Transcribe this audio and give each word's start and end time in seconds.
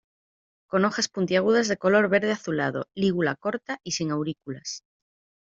Con 0.65 0.83
hojas 0.85 1.09
puntiagudas 1.09 1.67
de 1.67 1.77
color 1.77 2.09
verde 2.09 2.31
azulado, 2.31 2.87
lígula 2.95 3.35
corta 3.35 3.79
y 3.83 3.91
sin 3.91 4.09
aurículas. 4.09 4.81